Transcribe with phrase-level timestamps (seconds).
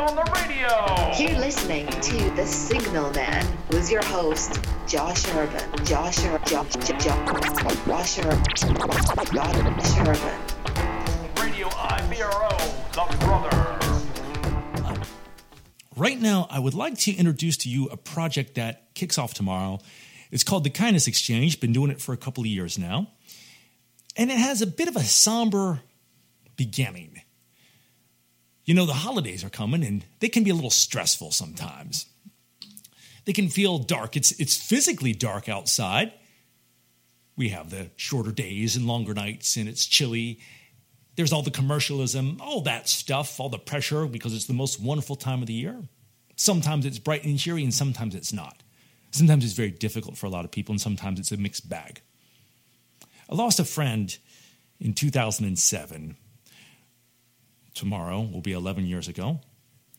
[0.00, 1.12] on the radio.
[1.18, 5.84] You're listening to The Signalman with your host, Josh Urban.
[5.84, 6.42] Josh Urban.
[6.46, 7.04] Josh, Josh,
[7.84, 8.44] Josh Urban.
[9.34, 10.40] Josh Urban.
[11.36, 12.56] Radio IBRO,
[12.92, 14.06] the brothers.
[15.96, 19.80] Right now, I would like to introduce to you a project that kicks off tomorrow.
[20.30, 23.08] It's called the Kindness Exchange, been doing it for a couple of years now.
[24.16, 25.80] And it has a bit of a somber
[26.56, 27.20] beginning.
[28.70, 32.06] You know, the holidays are coming and they can be a little stressful sometimes.
[33.24, 34.16] They can feel dark.
[34.16, 36.12] It's, it's physically dark outside.
[37.36, 40.38] We have the shorter days and longer nights, and it's chilly.
[41.16, 45.16] There's all the commercialism, all that stuff, all the pressure because it's the most wonderful
[45.16, 45.82] time of the year.
[46.36, 48.62] Sometimes it's bright and cheery, and sometimes it's not.
[49.10, 52.02] Sometimes it's very difficult for a lot of people, and sometimes it's a mixed bag.
[53.28, 54.16] I lost a friend
[54.78, 56.16] in 2007
[57.80, 59.40] tomorrow will be 11 years ago,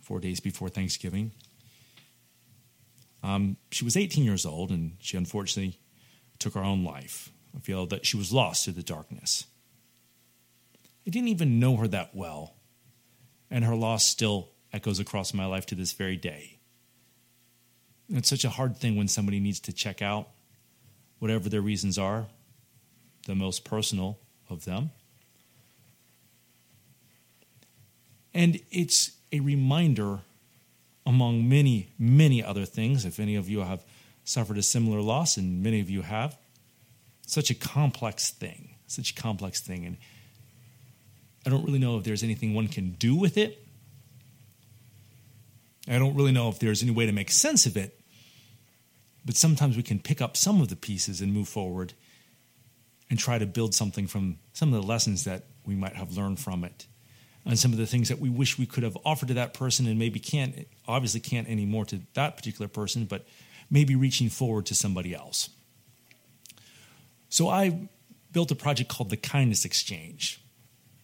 [0.00, 1.30] four days before Thanksgiving.
[3.22, 5.78] Um, she was 18 years old and she unfortunately
[6.38, 7.30] took her own life.
[7.54, 9.44] I feel that she was lost to the darkness.
[11.06, 12.54] I didn't even know her that well,
[13.50, 16.58] and her loss still echoes across my life to this very day.
[18.08, 20.30] It's such a hard thing when somebody needs to check out,
[21.18, 22.26] whatever their reasons are,
[23.26, 24.90] the most personal of them.
[28.36, 30.18] And it's a reminder,
[31.06, 33.82] among many, many other things, if any of you have
[34.24, 36.36] suffered a similar loss, and many of you have,
[37.26, 39.86] such a complex thing, such a complex thing.
[39.86, 39.96] And
[41.46, 43.66] I don't really know if there's anything one can do with it.
[45.88, 47.98] I don't really know if there's any way to make sense of it.
[49.24, 51.94] But sometimes we can pick up some of the pieces and move forward
[53.08, 56.38] and try to build something from some of the lessons that we might have learned
[56.38, 56.86] from it
[57.46, 59.86] and some of the things that we wish we could have offered to that person
[59.86, 63.24] and maybe can't, obviously can't anymore to that particular person, but
[63.70, 65.48] maybe reaching forward to somebody else.
[67.28, 67.88] So I
[68.32, 70.40] built a project called the Kindness Exchange.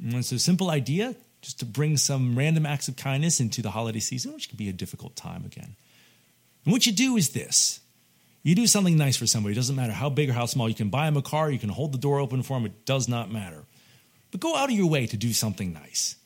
[0.00, 3.70] And it's a simple idea just to bring some random acts of kindness into the
[3.70, 5.74] holiday season, which can be a difficult time again.
[6.64, 7.80] And what you do is this
[8.42, 9.54] you do something nice for somebody.
[9.54, 10.68] It doesn't matter how big or how small.
[10.68, 12.84] You can buy them a car, you can hold the door open for them, it
[12.84, 13.64] does not matter.
[14.30, 16.16] But go out of your way to do something nice.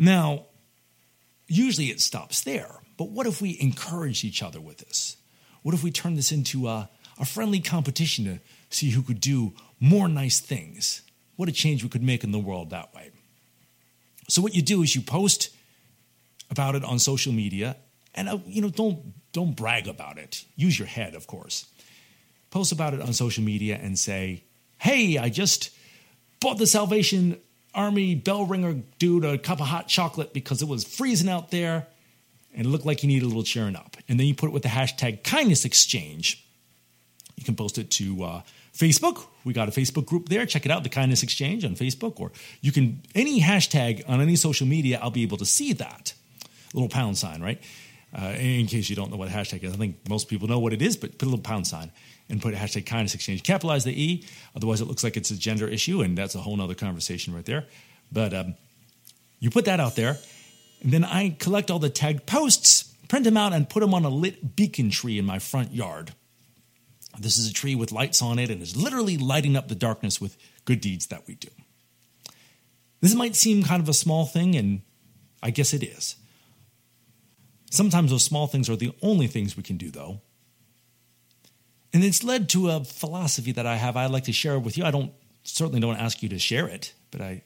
[0.00, 0.46] Now,
[1.46, 5.18] usually it stops there, but what if we encourage each other with this?
[5.62, 6.88] What if we turn this into a,
[7.18, 8.40] a friendly competition to
[8.70, 11.02] see who could do more nice things?
[11.36, 13.10] What a change we could make in the world that way.
[14.26, 15.50] So what you do is you post
[16.50, 17.76] about it on social media,
[18.14, 20.44] and uh, you know don't don't brag about it.
[20.56, 21.66] Use your head, of course.
[22.50, 24.44] Post about it on social media and say,
[24.78, 25.70] "Hey, I just
[26.40, 27.38] bought the Salvation
[27.74, 31.86] army bell ringer dude a cup of hot chocolate because it was freezing out there
[32.54, 33.96] and it looked like he needed a little cheering up.
[34.08, 36.44] And then you put it with the hashtag kindness exchange.
[37.36, 38.42] You can post it to uh,
[38.76, 39.24] Facebook.
[39.44, 40.44] We got a Facebook group there.
[40.46, 42.18] Check it out, the kindness exchange on Facebook.
[42.20, 46.12] Or you can, any hashtag on any social media, I'll be able to see that.
[46.74, 47.62] little pound sign, right?
[48.12, 50.72] Uh, in case you don't know what hashtag is, I think most people know what
[50.72, 51.92] it is, but put a little pound sign
[52.28, 53.42] and put hashtag kindness exchange.
[53.44, 54.24] Capitalize the E,
[54.56, 57.44] otherwise it looks like it's a gender issue, and that's a whole other conversation right
[57.44, 57.66] there.
[58.10, 58.54] But um,
[59.38, 60.18] you put that out there,
[60.82, 64.04] and then I collect all the tagged posts, print them out, and put them on
[64.04, 66.12] a lit beacon tree in my front yard.
[67.18, 70.20] This is a tree with lights on it and is literally lighting up the darkness
[70.20, 71.48] with good deeds that we do.
[73.00, 74.82] This might seem kind of a small thing, and
[75.42, 76.16] I guess it is.
[77.70, 80.20] Sometimes those small things are the only things we can do, though.
[81.92, 83.96] And it's led to a philosophy that I have.
[83.96, 84.84] I'd like to share with you.
[84.84, 87.42] I don't certainly don't ask you to share it, but I,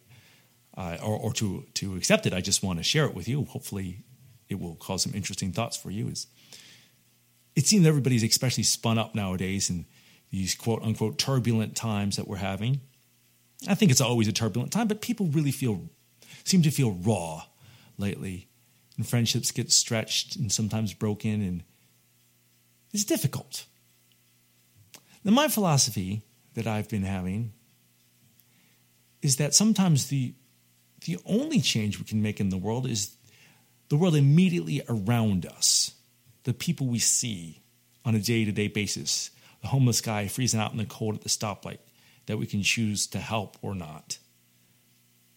[0.76, 2.34] uh, or, or to to accept it.
[2.34, 3.44] I just want to share it with you.
[3.44, 4.04] Hopefully,
[4.48, 6.08] it will cause some interesting thoughts for you.
[6.08, 6.26] Is
[7.56, 9.86] it seems everybody's especially spun up nowadays in
[10.30, 12.80] these quote unquote turbulent times that we're having.
[13.68, 15.88] I think it's always a turbulent time, but people really feel
[16.44, 17.44] seem to feel raw
[17.96, 18.49] lately,
[18.96, 21.64] and friendships get stretched and sometimes broken, and
[22.93, 23.67] it's difficult.
[25.25, 26.23] Now, my philosophy
[26.55, 27.52] that I've been having
[29.23, 30.35] is that sometimes the
[31.06, 33.17] the only change we can make in the world is
[33.88, 35.93] the world immediately around us,
[36.44, 37.62] the people we see
[38.05, 39.31] on a day to day basis,
[39.61, 41.79] the homeless guy freezing out in the cold at the stoplight
[42.26, 44.19] that we can choose to help or not,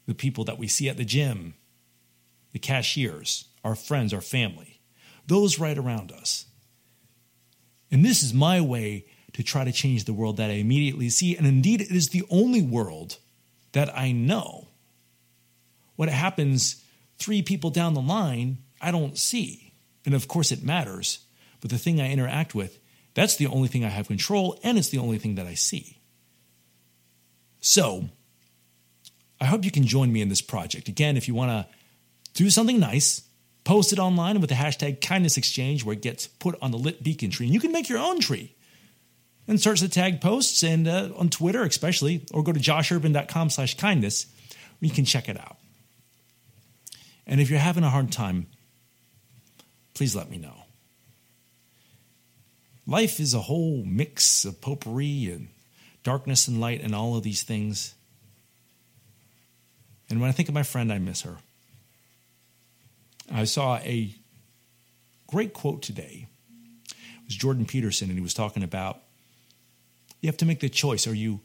[0.06, 1.54] the people that we see at the gym,
[2.58, 4.82] the cashiers, our friends, our family,
[5.28, 6.48] those right around us.
[7.92, 11.38] And this is my way to try to change the world that I immediately see.
[11.38, 13.18] And indeed, it is the only world
[13.74, 14.70] that I know.
[15.98, 16.84] What happens
[17.20, 19.74] three people down the line I don't see.
[20.04, 21.20] And of course, it matters.
[21.62, 22.80] But the thing I interact with,
[23.14, 26.00] that's the only thing I have control, and it's the only thing that I see.
[27.60, 28.10] So,
[29.40, 30.88] I hope you can join me in this project.
[30.88, 31.77] Again, if you want to
[32.38, 33.24] do something nice,
[33.64, 37.02] post it online with the hashtag kindness exchange where it gets put on the lit
[37.02, 37.48] beacon tree.
[37.48, 38.56] And you can make your own tree
[39.48, 43.76] and search the tag posts and uh, on Twitter especially, or go to joshurban.com slash
[43.78, 45.58] kindness where you can check it out.
[47.26, 48.46] And if you're having a hard time,
[49.96, 50.64] please let me know.
[52.86, 55.48] Life is a whole mix of potpourri and
[56.04, 57.96] darkness and light and all of these things.
[60.08, 61.38] And when I think of my friend, I miss her.
[63.40, 64.16] I saw a
[65.28, 66.28] great quote today.
[66.90, 69.00] It was Jordan Peterson, and he was talking about
[70.22, 71.06] you have to make the choice.
[71.06, 71.42] Are you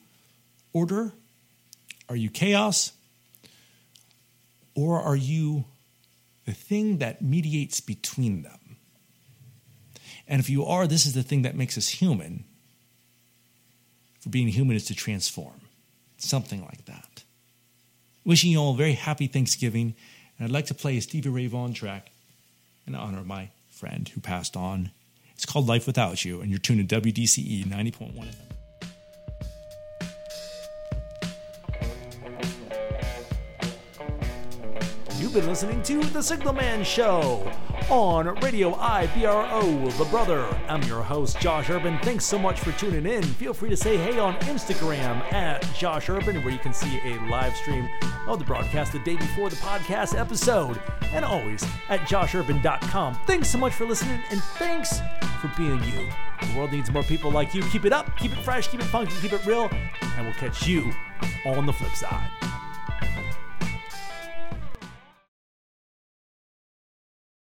[0.72, 1.12] order?
[2.08, 2.92] Are you chaos?
[4.74, 5.66] Or are you
[6.46, 8.76] the thing that mediates between them?
[10.26, 12.44] And if you are, this is the thing that makes us human.
[14.20, 15.60] For being human is to transform.
[16.16, 17.24] Something like that.
[18.24, 19.94] Wishing you all a very happy Thanksgiving.
[20.38, 22.10] And I'd like to play a Stevie Ray Vaughan track
[22.86, 24.90] in honor of my friend who passed on.
[25.34, 28.52] It's called Life Without You, and you're tuned to WDCE 90.1 FM.
[35.20, 37.50] You've been listening to The Signalman Show
[37.92, 40.46] on Radio IBRO, The Brother.
[40.66, 41.98] I'm your host, Josh Urban.
[41.98, 43.22] Thanks so much for tuning in.
[43.22, 47.20] Feel free to say hey on Instagram at Josh Urban, where you can see a
[47.28, 47.86] live stream
[48.26, 50.80] of the broadcast the day before the podcast episode,
[51.12, 53.18] and always at joshurban.com.
[53.26, 55.00] Thanks so much for listening, and thanks
[55.42, 56.08] for being you.
[56.40, 57.62] The world needs more people like you.
[57.64, 59.68] Keep it up, keep it fresh, keep it funky, keep it real,
[60.16, 60.90] and we'll catch you
[61.44, 62.30] on the flip side.